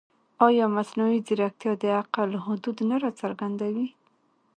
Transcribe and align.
ایا 0.47 0.65
مصنوعي 0.75 1.19
ځیرکتیا 1.27 1.71
د 1.83 1.83
عقل 2.01 2.29
حدود 2.45 2.77
نه 2.89 2.95
راڅرګندوي؟ 3.03 3.87